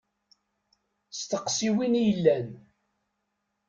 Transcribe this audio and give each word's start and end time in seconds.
Steqsi 1.19 1.69
win 1.75 1.99
i 2.01 2.03
yellan. 2.07 2.49